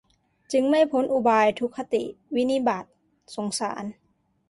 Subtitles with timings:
[0.51, 2.03] จึงไม่พ้นอุบาย ทุคติ
[2.35, 2.85] วินิบาต
[3.35, 3.83] สงสาร